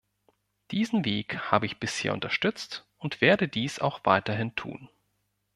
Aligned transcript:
Diesen 0.71 1.05
Weg 1.05 1.37
habe 1.51 1.67
ich 1.67 1.79
bisher 1.79 2.13
unterstützt 2.13 2.87
und 2.97 3.21
werde 3.21 3.47
dies 3.47 3.77
auch 3.77 3.99
weiterhin 4.03 4.55
tun. 4.55 4.89